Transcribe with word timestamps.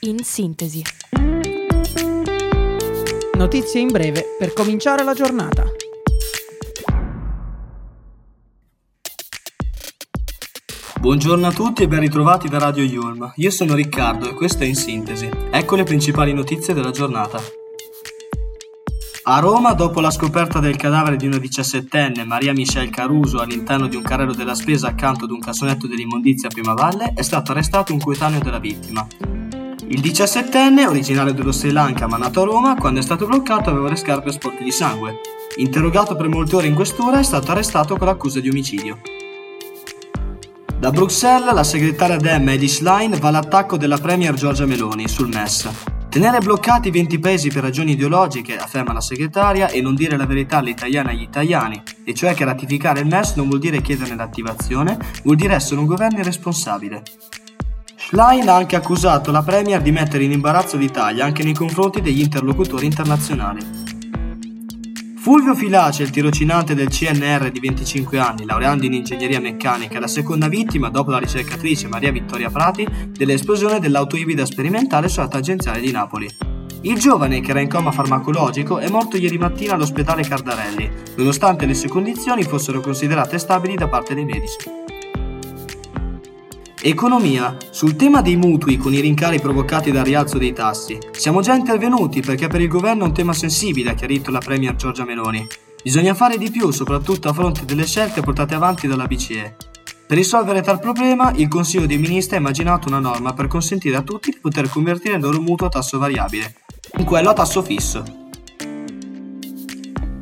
in 0.00 0.18
sintesi. 0.22 0.82
Notizie 3.36 3.80
in 3.80 3.88
breve 3.88 4.36
per 4.38 4.52
cominciare 4.52 5.02
la 5.02 5.14
giornata. 5.14 5.64
Buongiorno 11.00 11.46
a 11.46 11.52
tutti 11.52 11.82
e 11.82 11.88
ben 11.88 12.00
ritrovati 12.00 12.48
da 12.48 12.58
Radio 12.58 12.84
Yulm. 12.84 13.32
Io 13.36 13.50
sono 13.50 13.74
Riccardo 13.74 14.30
e 14.30 14.34
questo 14.34 14.64
è 14.64 14.66
In 14.66 14.74
Sintesi. 14.74 15.28
Ecco 15.50 15.76
le 15.76 15.84
principali 15.84 16.32
notizie 16.32 16.74
della 16.74 16.90
giornata. 16.90 17.40
A 19.24 19.38
Roma, 19.40 19.74
dopo 19.74 20.00
la 20.00 20.10
scoperta 20.10 20.58
del 20.58 20.76
cadavere 20.76 21.16
di 21.16 21.26
una 21.26 21.38
diciassettenne, 21.38 22.24
Maria 22.24 22.52
Michelle 22.52 22.90
Caruso, 22.90 23.40
all'interno 23.40 23.86
di 23.86 23.94
un 23.94 24.02
carrello 24.02 24.32
della 24.32 24.54
spesa 24.54 24.88
accanto 24.88 25.24
ad 25.24 25.30
un 25.30 25.40
cassonetto 25.40 25.86
dell'immondizia 25.86 26.48
a 26.48 26.52
Primavalle, 26.52 27.12
è 27.14 27.22
stato 27.22 27.52
arrestato 27.52 27.92
un 27.92 28.00
coetaneo 28.00 28.40
della 28.40 28.58
vittima. 28.58 29.06
Il 29.90 30.02
diciassettenne, 30.02 30.86
originario 30.86 31.32
dello 31.32 31.50
Sri 31.50 31.70
Lanka 31.70 32.06
ma 32.06 32.18
nato 32.18 32.42
a 32.42 32.44
Roma, 32.44 32.76
quando 32.76 33.00
è 33.00 33.02
stato 33.02 33.24
bloccato 33.24 33.70
aveva 33.70 33.88
le 33.88 33.96
scarpe 33.96 34.30
sporche 34.32 34.62
di 34.62 34.70
sangue. 34.70 35.20
Interrogato 35.56 36.14
per 36.14 36.28
molte 36.28 36.56
ore 36.56 36.66
in 36.66 36.74
questura, 36.74 37.20
è 37.20 37.22
stato 37.22 37.52
arrestato 37.52 37.96
con 37.96 38.06
l'accusa 38.06 38.38
di 38.38 38.50
omicidio. 38.50 39.00
Da 40.78 40.90
Bruxelles, 40.90 41.54
la 41.54 41.64
segretaria 41.64 42.18
Dem 42.18 42.50
Edis 42.50 42.82
Line 42.82 43.16
va 43.16 43.28
all'attacco 43.28 43.78
della 43.78 43.96
Premier 43.96 44.34
Giorgia 44.34 44.66
Meloni 44.66 45.08
sul 45.08 45.28
MES. 45.28 45.70
Tenere 46.10 46.40
bloccati 46.40 46.90
20 46.90 47.18
paesi 47.18 47.48
per 47.48 47.62
ragioni 47.62 47.92
ideologiche, 47.92 48.58
afferma 48.58 48.92
la 48.92 49.00
segretaria, 49.00 49.68
e 49.68 49.80
non 49.80 49.94
dire 49.94 50.18
la 50.18 50.26
verità 50.26 50.58
alle 50.58 50.70
italiane 50.70 51.12
e 51.12 51.14
agli 51.14 51.22
italiani, 51.22 51.82
e 52.04 52.12
cioè 52.12 52.34
che 52.34 52.44
ratificare 52.44 53.00
il 53.00 53.06
MES 53.06 53.36
non 53.36 53.48
vuol 53.48 53.58
dire 53.58 53.80
chiederne 53.80 54.16
l'attivazione, 54.16 54.98
vuol 55.24 55.36
dire 55.36 55.54
essere 55.54 55.80
un 55.80 55.86
governo 55.86 56.18
irresponsabile. 56.18 57.02
Schlein 58.10 58.48
ha 58.48 58.54
anche 58.54 58.74
accusato 58.74 59.30
la 59.30 59.42
Premier 59.42 59.82
di 59.82 59.92
mettere 59.92 60.24
in 60.24 60.32
imbarazzo 60.32 60.78
l'Italia 60.78 61.26
anche 61.26 61.42
nei 61.42 61.52
confronti 61.52 62.00
degli 62.00 62.22
interlocutori 62.22 62.86
internazionali. 62.86 63.60
Fulvio 65.18 65.54
Filace, 65.54 66.04
il 66.04 66.10
tirocinante 66.10 66.74
del 66.74 66.88
CNR 66.88 67.50
di 67.50 67.60
25 67.60 68.18
anni, 68.18 68.46
laureando 68.46 68.86
in 68.86 68.94
ingegneria 68.94 69.42
meccanica, 69.42 69.98
è 69.98 70.00
la 70.00 70.06
seconda 70.06 70.48
vittima, 70.48 70.88
dopo 70.88 71.10
la 71.10 71.18
ricercatrice 71.18 71.86
Maria 71.86 72.10
Vittoria 72.10 72.48
Prati, 72.48 72.88
dell'esplosione 73.10 73.78
dell'auto 73.78 74.16
ibrida 74.16 74.46
sperimentale 74.46 75.10
sulla 75.10 75.28
tangenziale 75.28 75.80
di 75.80 75.90
Napoli. 75.90 76.26
Il 76.80 76.98
giovane, 76.98 77.42
che 77.42 77.50
era 77.50 77.60
in 77.60 77.68
coma 77.68 77.92
farmacologico, 77.92 78.78
è 78.78 78.88
morto 78.88 79.18
ieri 79.18 79.36
mattina 79.36 79.74
all'ospedale 79.74 80.22
Cardarelli, 80.22 80.90
nonostante 81.16 81.66
le 81.66 81.74
sue 81.74 81.90
condizioni 81.90 82.42
fossero 82.42 82.80
considerate 82.80 83.36
stabili 83.36 83.74
da 83.74 83.86
parte 83.86 84.14
dei 84.14 84.24
medici. 84.24 84.87
Economia. 86.80 87.56
Sul 87.70 87.96
tema 87.96 88.22
dei 88.22 88.36
mutui 88.36 88.76
con 88.76 88.94
i 88.94 89.00
rincari 89.00 89.40
provocati 89.40 89.90
dal 89.90 90.04
rialzo 90.04 90.38
dei 90.38 90.52
tassi. 90.52 90.96
Siamo 91.10 91.40
già 91.40 91.54
intervenuti 91.54 92.20
perché 92.20 92.46
per 92.46 92.60
il 92.60 92.68
governo 92.68 93.02
è 93.02 93.08
un 93.08 93.12
tema 93.12 93.32
sensibile, 93.32 93.90
ha 93.90 93.94
chiarito 93.94 94.30
la 94.30 94.38
Premier 94.38 94.76
Giorgia 94.76 95.04
Meloni. 95.04 95.44
Bisogna 95.82 96.14
fare 96.14 96.38
di 96.38 96.50
più, 96.52 96.70
soprattutto 96.70 97.28
a 97.28 97.32
fronte 97.32 97.64
delle 97.64 97.84
scelte 97.84 98.20
portate 98.20 98.54
avanti 98.54 98.86
dalla 98.86 99.08
BCE. 99.08 99.56
Per 100.06 100.16
risolvere 100.16 100.62
tal 100.62 100.78
problema, 100.78 101.32
il 101.34 101.48
Consiglio 101.48 101.86
dei 101.86 101.98
Ministri 101.98 102.36
ha 102.36 102.38
immaginato 102.38 102.86
una 102.86 103.00
norma 103.00 103.32
per 103.32 103.48
consentire 103.48 103.96
a 103.96 104.02
tutti 104.02 104.30
di 104.30 104.38
poter 104.40 104.68
convertire 104.68 105.16
il 105.16 105.20
loro 105.20 105.40
mutuo 105.40 105.66
a 105.66 105.70
tasso 105.70 105.98
variabile 105.98 106.54
in 106.96 107.04
quello 107.04 107.30
a 107.30 107.34
tasso 107.34 107.60
fisso. 107.62 108.17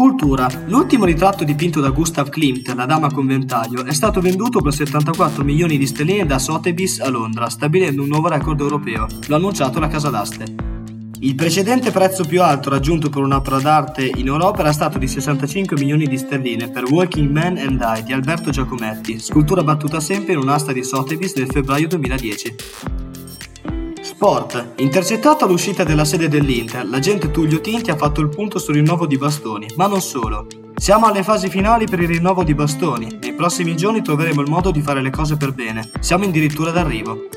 Cultura. 0.00 0.48
L'ultimo 0.68 1.04
ritratto 1.04 1.44
dipinto 1.44 1.78
da 1.78 1.90
Gustav 1.90 2.30
Klimt, 2.30 2.72
la 2.72 2.86
dama 2.86 3.12
con 3.12 3.26
ventaglio, 3.26 3.84
è 3.84 3.92
stato 3.92 4.22
venduto 4.22 4.62
per 4.62 4.72
74 4.72 5.44
milioni 5.44 5.76
di 5.76 5.86
sterline 5.86 6.24
da 6.24 6.38
Sotheby's 6.38 7.00
a 7.00 7.10
Londra, 7.10 7.50
stabilendo 7.50 8.00
un 8.00 8.08
nuovo 8.08 8.28
record 8.28 8.58
europeo. 8.60 9.06
Lo 9.26 9.34
ha 9.34 9.36
annunciato 9.36 9.78
la 9.78 9.88
casa 9.88 10.08
d'aste. 10.08 10.54
Il 11.18 11.34
precedente 11.34 11.90
prezzo 11.90 12.24
più 12.24 12.40
alto 12.40 12.70
raggiunto 12.70 13.10
per 13.10 13.20
un'opera 13.20 13.60
d'arte 13.60 14.10
in 14.14 14.26
Europa 14.26 14.60
era 14.60 14.72
stato 14.72 14.96
di 14.96 15.06
65 15.06 15.76
milioni 15.76 16.06
di 16.06 16.16
sterline 16.16 16.70
per 16.70 16.84
Walking 16.84 17.28
Man 17.28 17.58
and 17.58 17.84
I 17.84 18.02
di 18.02 18.14
Alberto 18.14 18.48
Giacometti, 18.48 19.18
scultura 19.18 19.62
battuta 19.62 20.00
sempre 20.00 20.32
in 20.32 20.38
un'asta 20.38 20.72
di 20.72 20.82
Sotheby's 20.82 21.34
nel 21.34 21.50
febbraio 21.50 21.88
2010. 21.88 22.99
Sport. 24.20 24.72
Intercettato 24.80 25.46
all'uscita 25.46 25.82
della 25.82 26.04
sede 26.04 26.28
dell'Inter, 26.28 26.86
l'agente 26.86 27.30
Tullio 27.30 27.62
Tinti 27.62 27.90
ha 27.90 27.96
fatto 27.96 28.20
il 28.20 28.28
punto 28.28 28.58
sul 28.58 28.74
rinnovo 28.74 29.06
di 29.06 29.16
Bastoni, 29.16 29.66
ma 29.76 29.86
non 29.86 30.02
solo. 30.02 30.46
Siamo 30.74 31.06
alle 31.06 31.22
fasi 31.22 31.48
finali 31.48 31.86
per 31.86 32.00
il 32.00 32.08
rinnovo 32.08 32.44
di 32.44 32.54
Bastoni. 32.54 33.16
Nei 33.18 33.32
prossimi 33.32 33.74
giorni 33.74 34.02
troveremo 34.02 34.42
il 34.42 34.50
modo 34.50 34.72
di 34.72 34.82
fare 34.82 35.00
le 35.00 35.08
cose 35.08 35.38
per 35.38 35.54
bene. 35.54 35.90
Siamo 36.00 36.26
addirittura 36.26 36.70
d'arrivo. 36.70 37.28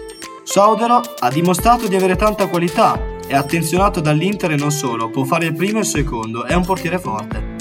Sodero 0.43 1.01
ha 1.19 1.29
dimostrato 1.29 1.87
di 1.87 1.95
avere 1.95 2.17
tanta 2.17 2.49
qualità, 2.49 2.99
è 3.25 3.33
attenzionato 3.33 4.01
dall'Inter 4.01 4.51
e 4.51 4.57
non 4.57 4.71
solo, 4.71 5.09
può 5.09 5.23
fare 5.23 5.45
il 5.45 5.55
primo 5.55 5.77
e 5.77 5.83
il 5.83 5.87
secondo, 5.87 6.43
è 6.43 6.53
un 6.53 6.65
portiere 6.65 6.99
forte. 6.99 7.55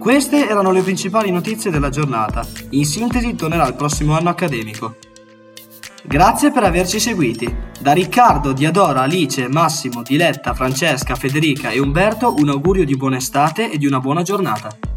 Queste 0.00 0.48
erano 0.48 0.72
le 0.72 0.82
principali 0.82 1.30
notizie 1.30 1.70
della 1.70 1.90
giornata. 1.90 2.44
In 2.70 2.84
sintesi 2.84 3.36
tornerà 3.36 3.68
il 3.68 3.76
prossimo 3.76 4.16
anno 4.16 4.30
accademico. 4.30 4.96
Grazie 6.08 6.52
per 6.52 6.62
averci 6.62 7.00
seguiti. 7.00 7.52
Da 7.80 7.92
Riccardo, 7.92 8.52
Diadora, 8.52 9.02
Alice, 9.02 9.48
Massimo, 9.48 10.02
Diletta, 10.02 10.54
Francesca, 10.54 11.16
Federica 11.16 11.70
e 11.70 11.80
Umberto 11.80 12.32
un 12.38 12.48
augurio 12.48 12.84
di 12.84 12.96
buona 12.96 13.16
estate 13.16 13.72
e 13.72 13.76
di 13.76 13.86
una 13.86 13.98
buona 13.98 14.22
giornata. 14.22 14.95